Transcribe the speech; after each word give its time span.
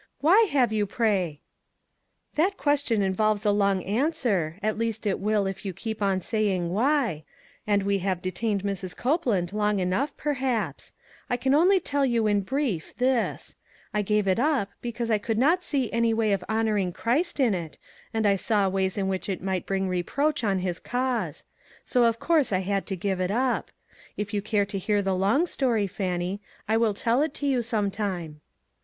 "Why 0.19 0.47
have 0.49 0.73
you 0.73 0.87
pray?"" 0.87 1.41
That 2.33 2.57
question 2.57 3.03
involves 3.03 3.45
a 3.45 3.51
long 3.51 3.83
answer, 3.83 4.57
at 4.63 4.75
least 4.75 5.05
it 5.05 5.19
will 5.19 5.45
if 5.45 5.63
}'ou 5.63 5.73
keep 5.73 6.01
on 6.01 6.21
saying 6.21 6.71
why? 6.71 7.23
And 7.67 7.83
we 7.83 7.99
have 7.99 8.19
detained 8.23 8.63
Mrs. 8.63 8.97
Copeland 8.97 9.53
long 9.53 9.77
enough, 9.79 10.17
perhaps; 10.17 10.93
I 11.29 11.37
can 11.37 11.53
only 11.53 11.79
tell 11.79 12.03
you 12.03 12.25
in 12.25 12.41
brief 12.41 12.95
this: 12.97 13.57
I 13.93 14.01
gave 14.01 14.27
it 14.27 14.39
up 14.39 14.71
because 14.81 15.11
I 15.11 15.19
could 15.19 15.37
not 15.37 15.63
see 15.63 15.93
any 15.93 16.15
way 16.15 16.31
of 16.31 16.43
honoring 16.49 16.91
Christ 16.93 17.39
in 17.39 17.53
it, 17.53 17.77
and 18.11 18.25
I 18.25 18.37
saw 18.37 18.67
ways 18.67 18.97
in 18.97 19.07
which 19.07 19.29
it 19.29 19.43
might 19.43 19.67
bring 19.67 19.87
re 19.87 20.01
proach 20.01 20.43
on 20.43 20.57
his 20.65 20.79
cause; 20.79 21.43
so 21.85 22.05
of 22.05 22.17
course 22.19 22.51
I 22.51 22.61
had 22.61 22.87
to 22.87 22.95
give 22.95 23.19
it 23.19 23.29
up. 23.29 23.69
If 24.17 24.33
you 24.33 24.41
care 24.41 24.65
to 24.65 24.79
hear 24.79 25.03
the 25.03 25.13
long 25.13 25.45
story, 25.45 25.85
Fannie, 25.85 26.41
I 26.67 26.75
will 26.75 26.95
tell 26.95 27.21
it 27.21 27.35
to 27.35 27.45
you 27.45 27.61
some 27.61 27.91
time." 27.91 28.41